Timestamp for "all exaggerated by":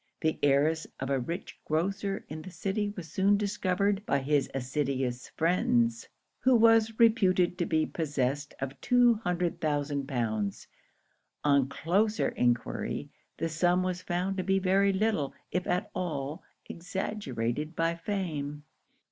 15.93-17.93